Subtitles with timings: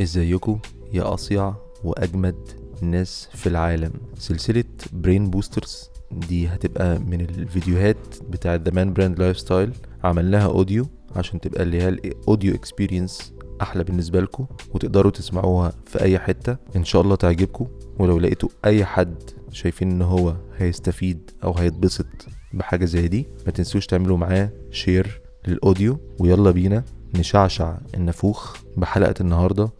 [0.00, 0.58] ازيكم
[0.92, 2.36] يا أصيع وأجمد
[2.82, 3.92] ناس في العالم.
[4.18, 7.96] سلسلة Brain Boosters دي هتبقى من الفيديوهات
[8.30, 9.72] بتاعة The Man Brand Lifestyle
[10.04, 10.86] عملناها audio
[11.16, 13.32] عشان تبقى اللي هي ال audio experience
[13.62, 16.56] أحلى بالنسبة لكم وتقدروا تسمعوها في أي حتة.
[16.76, 17.66] إن شاء الله تعجبكم
[17.98, 19.14] ولو لقيتوا أي حد
[19.50, 22.06] شايفين إن هو هيستفيد أو هيتبسط
[22.54, 29.14] بحاجة زي دي ما تنسوش تعملوا معاه share لل audio ويلا بينا نشعشع النافوخ بحلقة
[29.20, 29.70] النهاردة.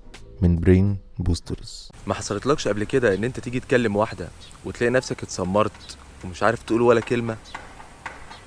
[0.42, 4.28] من Brain Boosters ما حصلتلكش قبل كده إن أنت تيجي تكلم واحدة
[4.64, 7.36] وتلاقي نفسك اتسمرت ومش عارف تقول ولا كلمة؟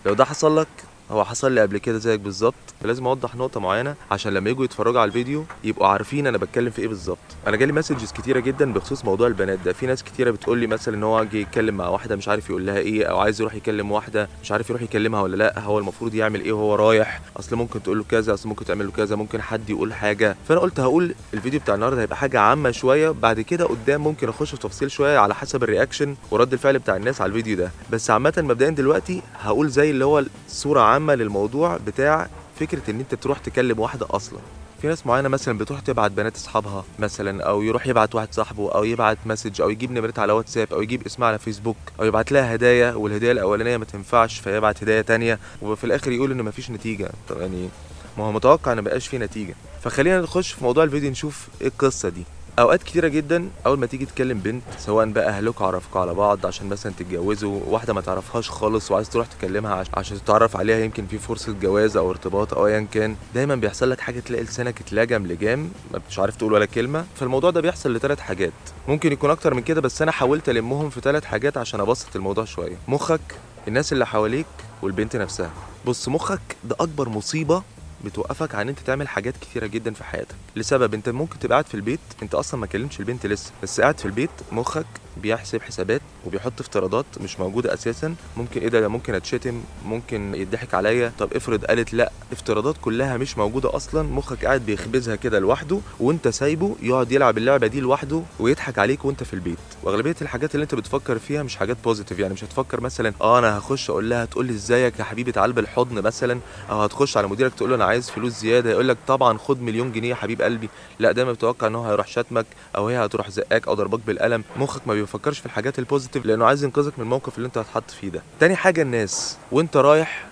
[0.05, 0.67] لو ده حصل لك
[1.11, 4.99] هو حصل لي قبل كده زيك بالظبط فلازم أوضح نقطة معينة عشان لما يجوا يتفرجوا
[5.01, 7.17] على الفيديو يبقوا عارفين أنا بتكلم في إيه بالظبط.
[7.47, 9.73] أنا جالي messages كتيرة جدا بخصوص موضوع البنات ده.
[9.73, 12.65] في ناس كتيرة بتقول لي مثلا إن هو جه يتكلم مع واحدة مش عارف يقول
[12.65, 16.13] لها إيه أو عايز يروح يكلم واحدة مش عارف يروح يكلمها ولا لأ هو المفروض
[16.15, 19.41] يعمل إيه وهو رايح؟ أصل ممكن تقول له كذا أصل ممكن تعمل له كذا ممكن
[19.41, 20.35] حد يقول حاجة.
[20.47, 24.51] فأنا قلت هقول الفيديو بتاع النهارده هيبقى حاجة عامة شوية بعد كده قدام ممكن أخش
[24.51, 27.71] في تفصيل شوية على حسب ال reaction ورد الفعل بتاع الناس على الفيديو ده.
[27.91, 30.23] بس عامة مبدئيا دلوقتي هقول زي اللي هو
[30.55, 32.27] صورة عامة للموضوع بتاع
[32.59, 34.39] فكرة إن أنت تروح تكلم واحدة أصلا.
[34.81, 38.83] في ناس معينة مثلا بتروح تبعت بنات أصحابها مثلا أو يروح يبعت واحد صاحبه أو
[38.83, 42.55] يبعت مسج أو يجيب نمرتها على واتساب أو يجيب اسمها على فيسبوك أو يبعت لها
[42.55, 47.09] هدايا والهدايا الأولانية ما تنفعش فيبعت هدايا تانية وفي الآخر يقول ان مفيش نتيجة.
[47.29, 47.69] طب يعني
[48.17, 49.55] ما هو متوقع ان مبقاش فيه نتيجة.
[49.83, 52.23] فخلينا نخش في موضوع الفيديو نشوف إيه القصة دي.
[52.59, 56.67] أوقات كتيرة جدا أول ما تيجي تكلم بنت سواء بقى أهلكوا عرفكوا على بعض عشان
[56.69, 61.17] مثلا تتجوزوا واحدة ما تعرفهاش خالص وعايز تروح تكلمها عش- عشان تتعرف عليها يمكن في
[61.17, 63.15] فرصة جواز أو ارتباط أو ايا كان.
[63.33, 65.69] دايما بيحصل لك حاجة تلاقي لسانك اتلجم لجام
[66.09, 67.05] مش عارف تقول ولا كلمة.
[67.15, 68.53] فالموضوع ده بيحصل لثلاث حاجات.
[68.87, 72.45] ممكن يكون أكتر من كده بس أنا حاولت ألمهم في ثلاث حاجات عشان أبسط الموضوع
[72.45, 72.75] شوية.
[72.87, 73.21] مخك
[73.67, 74.45] الناس اللي حواليك
[74.81, 75.51] والبنت نفسها.
[75.85, 77.63] بص مخك ده أكبر مصيبة
[78.05, 80.35] بتوقفك عن إنت تعمل حاجات كتيرة جدا في حياتك.
[80.55, 83.97] لسبب إنت ممكن تبقى قاعد في البيت إنت أصلا ما كلمتش البنت لسه بس قاعد
[83.99, 84.85] في البيت مخك
[85.17, 88.15] بيحسب حسابات وبيحط افتراضات مش موجودة أساسا.
[88.37, 91.11] ممكن إيه ده؟ ده ممكن أتشتم ممكن يضحك عليا.
[91.19, 94.01] طب افرض قالت لا افتراضات كلها مش موجودة أصلا.
[94.03, 99.23] مخك قاعد بيخبزها كده لوحده وأنت سايبه يقعد يلعب اللعبة دي لوحده ويضحك عليك وأنت
[99.23, 99.57] في البيت.
[99.83, 103.57] وأغلبية الحاجات اللي أنت بتفكر فيها مش حاجات بوزيتيف يعني مش هتفكر مثلا آه أنا
[103.57, 106.39] هخش أقول لها تقول لي إزيك يا حبيبي تعال بالحضن مثلا.
[106.69, 109.91] أو هتخش على مديرك تقول له أنا عايز فلوس زيادة يقول لك طبعا خد مليون
[109.91, 110.69] جنيه يا حبيب قلبي.
[110.99, 114.43] لا دايما بتوقع إن هو هيروح شتمك أو هي هتروح زقاك أو ضربك بالقلم.
[114.57, 115.79] مخك ما بيفكرش في الحاجات
[116.25, 118.21] لأنه عايز ينقذك من الموقف اللي أنت هتحط فيه ده.
[118.39, 119.37] تاني حاجة الناس.
[119.51, 120.25] وأنت رايح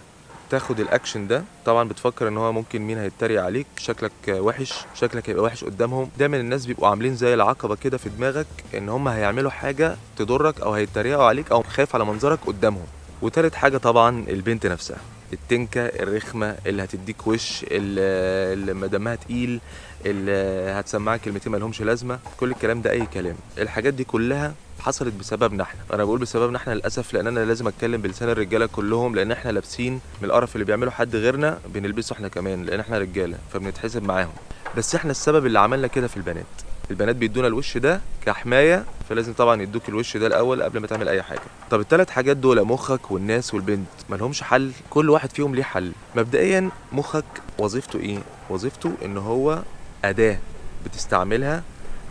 [0.49, 3.67] تاخد الأكشن ده طبعا بتفكر إن هو ممكن مين هيتريق عليك.
[3.77, 6.09] شكلك وحش شكلك هيبقى وحش قدامهم.
[6.17, 10.73] دايما الناس بيبقوا عاملين زي العقبة كده في دماغك إن هم هيعملوا حاجة تضرك أو
[10.73, 12.85] هيتريقوا عليك أو خايف على منظرك قدامهم.
[13.22, 14.97] وتالت حاجة طبعا البنت نفسها.
[15.33, 19.59] التنكة الرخمة اللي هتديك وش اللي دمها تقيل
[20.05, 20.31] اللي
[20.79, 22.19] هتسمعك كلمتين ما لهمش لازمة.
[22.39, 23.35] كل الكلام ده أي كلام.
[23.57, 25.79] الحاجات دي كلها حصلت بسببنا إحنا.
[25.93, 29.93] أنا بقول بسببنا إحنا للأسف لأن أنا لازم أتكلم بلسان الرجالة كلهم لأن إحنا لابسين
[29.93, 34.33] من القرف اللي بيعمله حد غيرنا بنلبسه إحنا كمان لأن إحنا رجالة فبنتحسب معاهم.
[34.77, 36.45] بس إحنا السبب اللي عملنا كده في البنات.
[36.93, 41.23] البنات بيدونا الوش ده كحماية فلازم طبعا يدوك الوش ده الأول قبل ما تعمل أي
[41.23, 41.39] حاجة.
[41.71, 45.91] طب الثلاث حاجات دول مخك والناس والبنت مالهمش حل؟ كل واحد فيهم ليه حل.
[46.15, 47.25] مبدئيا مخك
[47.59, 49.61] وظيفته إيه؟ وظيفته إن هو
[50.05, 50.37] أداة
[50.85, 51.63] بتستعملها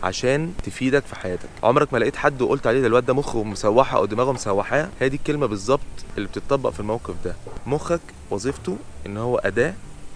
[0.03, 1.49] عشان تفيدك في حياتك.
[1.63, 5.09] عمرك ما لقيت حد وقلت عليه ده الواد ده مخه مسوحة أو دماغه مسوحاه هي
[5.09, 5.79] دي الكلمة بالظبط
[6.17, 7.35] اللي بتطبق في الموقف ده.
[7.67, 8.01] مخك
[8.31, 9.73] وظيفته إن هو أداة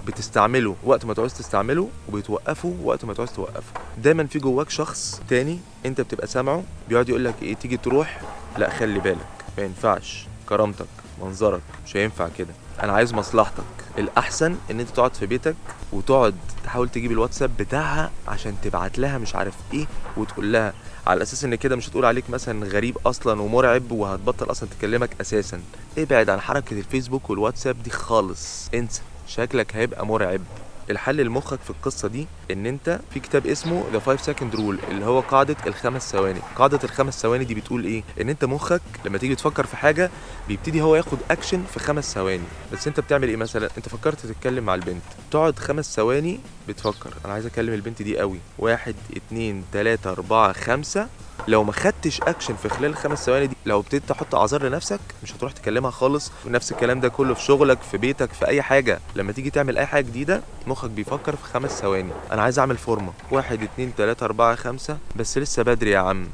[0.08, 3.74] بتستعمله وقت ما تعوز تستعمله وبتوقفه وقت ما تعوز توقفه.
[3.98, 8.22] دايما في جواك شخص تاني انت بتبقى سامعه بيقعد يقول لك إيه تيجي تروح
[8.58, 10.28] لا خلي بالك ما ينفعش.
[10.50, 10.88] كرامتك
[11.22, 12.54] منظرك مش هينفع كده.
[12.84, 13.64] أنا عايز مصلحتك.
[13.98, 15.56] الأحسن إن أنت تقعد في بيتك
[15.92, 19.86] وتقعد تحاول تجيب الواتساب بتاعها عشان تبعت لها مش عارف إيه
[20.18, 20.74] وتقول لها.
[21.08, 25.62] على أساس إن كده مش هتقول عليك مثلا غريب أصلا ومرعب وهتبطل أصلا تكلمك أساسا.
[25.98, 28.70] ابعد عن حركة الفيسبوك والواتساب دي خالص.
[28.74, 29.02] انسى.
[29.28, 30.42] شكلك هيبقى مرعب.
[30.90, 35.06] الحل لمخك في القصة دي إن أنت في كتاب اسمه The 5 Second Rule اللي
[35.06, 36.40] هو قاعدة الخمس ثواني.
[36.56, 40.12] قاعدة الخمس ثواني دي بتقول إيه؟ إن أنت مخك لما تيجي تفكر في حاجة
[40.48, 42.44] بيبتدي هو ياخد اكشن في خمس ثواني.
[42.74, 45.04] بس أنت بتعمل إيه مثلا؟ أنت فكرت تتكلم مع البنت.
[45.32, 47.14] تقعد خمس ثواني بتفكر.
[47.26, 48.40] أنا عايز أكلم البنت دي قوي.
[48.60, 51.08] واحد اتنين تلاتة أربعة خمسة.
[51.48, 55.34] لو ما خدتش اكشن في خلال الخمس ثواني دي لو ابتديت تحط اعذار لنفسك مش
[55.34, 56.32] هتروح تكلمها خالص.
[56.46, 59.00] ونفس الكلام ده كله في شغلك في بيتك في أي حاجة.
[59.16, 62.12] لما تيجي تعمل أي حاجة جديدة مخك بيفكر في خمس ثواني.
[62.32, 64.98] أنا عايز أعمل فورمه واحد اتنين تلاتة أربعة خمسة.
[65.16, 66.28] بس لسه بدري يا عم.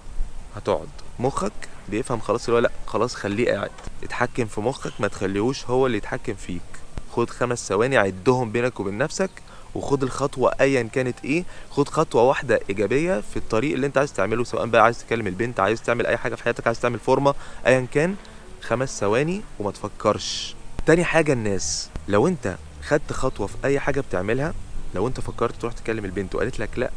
[0.55, 0.88] هتقعد.
[1.19, 1.51] مخك
[1.89, 3.71] بيفهم خلاص اللي هو لأ خلاص خليه قاعد.
[4.03, 6.61] اتحكم في مخك ما تخليهوش هو اللي يتحكم فيك.
[7.15, 9.29] خد خمس ثواني عدهم بينك وبين نفسك.
[9.75, 11.44] وخد الخطوة ايا كانت إيه.
[11.72, 15.60] خد خطوة واحدة إيجابية في الطريق اللي أنت عايز تعمله سواء بقى عايز تكلم البنت
[15.60, 17.34] عايز تعمل أي حاجة في حياتك عايز تعمل فورمة
[17.68, 18.16] ايا كان.
[18.62, 20.56] خمس ثواني وما تفكرش.
[20.86, 22.56] تاني حاجة الناس لو أنت
[22.88, 24.54] خدت خطوة في أي حاجة بتعملها
[24.96, 26.90] لو أنت فكرت تروح تكلم البنت وقالت لك لأ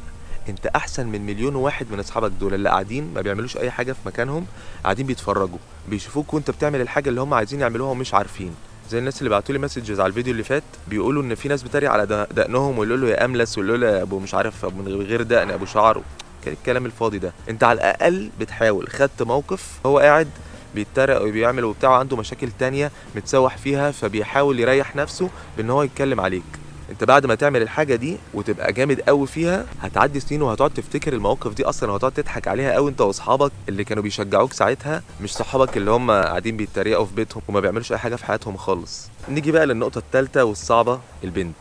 [0.49, 3.99] أنت أحسن من مليون واحد من أصحابك دول اللي قاعدين ما بيعملوش أي حاجة في
[4.07, 4.47] مكانهم
[4.85, 5.59] قاعدين بيتفرجوا
[5.89, 8.55] بيشوفوك وأنت بتعمل الحاجة اللي هم عايزين يعملوها ومش عارفين.
[8.91, 11.91] زي الناس اللي بعتوا لي مسجز على الفيديو اللي فات بيقولوا إن في ناس بتريق
[11.91, 15.03] على دق- دقنهم ويقولوا له يا أملس ويقولوا له يا أبو مش عارف أبو من
[15.03, 16.03] غير دقن أبو شعر.
[16.45, 17.33] كان الكلام الفاضي ده.
[17.49, 18.89] أنت على الأقل بتحاول.
[18.89, 20.29] خدت موقف هو قاعد
[20.75, 26.43] بيتريق وبيعمل وبتاع عنده مشاكل تانية متسوح فيها فبيحاول يريح نفسه بإن هو يتكلم عليك.
[26.91, 31.55] انت بعد ما تعمل الحاجة دي وتبقى جامد قوي فيها هتعدي سنين وهتقعد تفتكر المواقف
[31.55, 35.91] دي أصلا وهتقعد تضحك عليها قوي أنت وأصحابك اللي كانوا بيشجعوك ساعتها مش صحابك اللي
[35.91, 39.09] هم قاعدين بيتريقوا في بيتهم وما بيعملوش أي حاجة في حياتهم خالص.
[39.29, 41.55] نيجي بقى للنقطة الثالثه والصعبة البنت.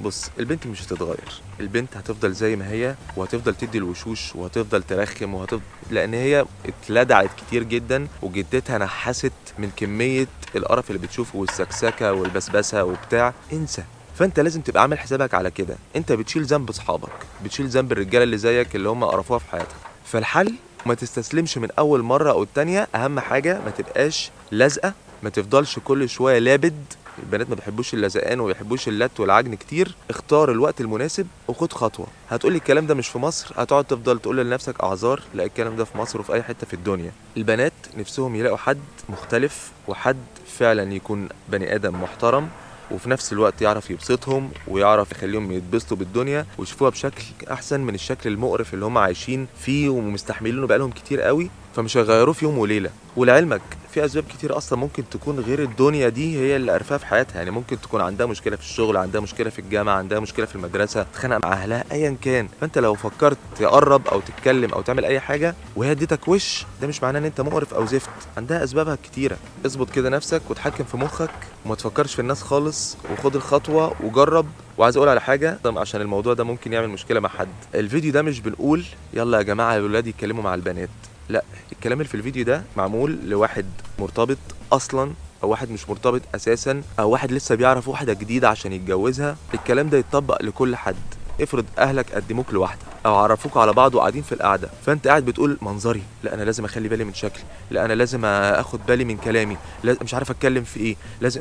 [0.00, 1.40] بص البنت مش هتتغير.
[1.60, 7.62] البنت هتفضل زي ما هي وهتفضل تدي الوشوش وهتفضل ترخم وهتفضل لأن هي اتلدعت كتير
[7.62, 10.26] جدا وجدتها نحست من كمية
[10.56, 13.34] القرف اللي بتشوفه والسكسكة والبسبسة وبتاع.
[13.52, 13.82] انسى.
[14.18, 15.76] فانت لازم تبقى عامل حسابك على كده.
[15.96, 17.08] انت بتشيل ذنب اصحابك
[17.44, 19.76] بتشيل ذنب الرجاله اللي زيك اللي هم قرفوها في حياتك.
[20.04, 20.54] فالحل
[20.86, 22.88] ما تستسلمش من أول مرة أو التانية.
[22.94, 24.92] أهم حاجة ما تبقاش لازقة
[25.22, 26.84] ما تفضلش كل شوية لابد.
[27.22, 29.94] البنات ما بيحبوش اللزقان وما بيحبوش اللت والعجن كتير.
[30.10, 32.06] اختار الوقت المناسب وخد خطوة.
[32.30, 35.98] هتقولي الكلام ده مش في مصر؟ هتقعد تفضل تقول لنفسك أعذار؟ لا الكلام ده في
[35.98, 37.12] مصر وفي أي حتة في الدنيا.
[37.36, 38.78] البنات نفسهم يلاقوا حد
[39.08, 40.16] مختلف وحد
[40.58, 42.48] فعلا يكون بني آدم محترم
[42.90, 48.74] وفي نفس الوقت يعرف يبسطهم ويعرف يخليهم يتبسطوا بالدنيا ويشوفوها بشكل أحسن من الشكل المقرف
[48.74, 51.50] اللي هم عايشين فيه ومستحملينه بقالهم كتير قوي.
[51.76, 52.90] فمش هيغيروه في يوم وليلة.
[53.16, 53.60] ولعلمك
[53.92, 57.36] في أسباب كتير أصلا ممكن تكون غير الدنيا دي هي اللي قرفاها في حياتها.
[57.36, 61.02] يعني ممكن تكون عندها مشكلة في الشغل عندها مشكلة في الجامعة عندها مشكلة في المدرسة
[61.02, 62.48] تتخانق مع اهلها ايا كان.
[62.60, 67.02] فأنت لو فكرت تقرب أو تتكلم أو تعمل أي حاجة وهي اديتك وش ده مش
[67.02, 68.10] معناه إن أنت مقرف أو زفت.
[68.36, 69.36] عندها أسبابها كتيرة.
[69.66, 71.30] اظبط كده نفسك وتحكم في مخك
[71.64, 74.46] وما تفكرش في الناس خالص وخد الخطوة وجرب.
[74.78, 77.48] وعايز أقول على حاجة عشان الموضوع ده ممكن يعمل مشكلة مع حد.
[77.74, 78.84] الفيديو ده مش بنقول
[79.14, 80.88] يلا يا جماعة الولاد يتكلموا مع البنات.
[81.28, 81.42] لا
[81.72, 83.66] الكلام اللي في الفيديو ده معمول لواحد
[83.98, 84.38] مرتبط
[84.72, 85.12] أصلا
[85.42, 89.36] أو واحد مش مرتبط أساسا أو واحد لسه بيعرف واحدة جديدة عشان يتجوزها.
[89.54, 90.96] الكلام ده يتطبق لكل حد.
[91.40, 96.02] افرض أهلك قدموك لواحده أو عرفوك على بعض وقاعدين في القعدة فأنت قاعد بتقول منظري
[96.22, 99.98] لا أنا لازم أخلي بالي من شكلي لا أنا لازم أخد بالي من كلامي لازم
[100.02, 101.40] مش عارف أتكلم في إيه لازم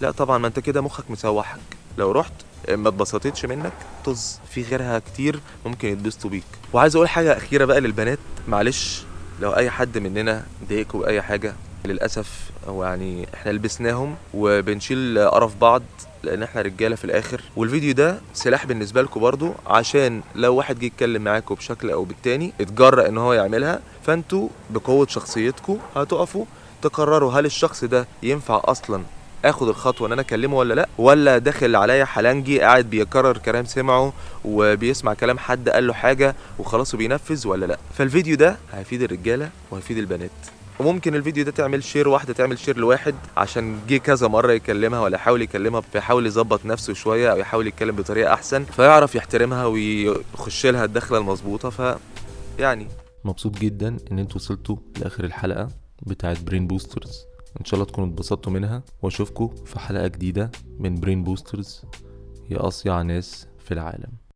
[0.00, 1.58] لا طبعا ما أنت كده مخك مسوحك.
[1.98, 2.32] لو رحت
[2.70, 3.72] ما اتبسطتش منك
[4.04, 6.44] طز في غيرها كتير ممكن يتبسطوا بيك.
[6.72, 8.18] وعايز أقول حاجة أخيرة بقى للبنات
[8.48, 9.02] معلش
[9.40, 11.54] لو أي حد مننا ضايقكوا باي حاجة
[11.84, 15.82] للأسف هو يعني إحنا لبسناهم وبنشيل قرف بعض
[16.22, 17.42] لأن إحنا رجالة في الآخر.
[17.56, 22.52] والفيديو ده سلاح بالنسبة لكم برضو عشان لو واحد جه يتكلم معاكم بشكل أو بالتاني
[22.60, 26.44] اتجرأ إن هو يعملها فأنتوا بقوة شخصيتكم هتقفوا.
[26.82, 29.02] تقرروا هل الشخص ده ينفع أصلا
[29.44, 34.12] آخد الخطوة إن أنا أكلمه ولا لأ ولا داخل عليا حلنجي قاعد بيكرر كلام سمعه
[34.44, 37.78] وبيسمع كلام حد قال له حاجة وخلاص وبينفذ ولا لأ.
[37.94, 40.30] فالفيديو ده هيفيد الرجالة وهيفيد البنات.
[40.80, 45.14] وممكن الفيديو ده تعمل share واحدة تعمل share لواحد عشان جه كذا مرة يكلمها ولا
[45.14, 50.84] يحاول يكلمها فيحاول يظبط نفسه شوية أو يحاول يتكلم بطريقة أحسن فيعرف يحترمها ويخش لها
[50.84, 51.70] الدخلة المظبوطة.
[51.70, 51.96] ف
[52.58, 52.88] يعني
[53.24, 55.68] مبسوط جدا إن أنتوا وصلتوا لآخر الحلقة
[56.02, 57.24] بتاعت Brain Boosters
[57.60, 61.82] إن شاء الله تكونوا اتبسطتوا منها واشوفكم في حلقة جديدة من Brain Boosters
[62.50, 64.12] يا أصيع ناس في العالم.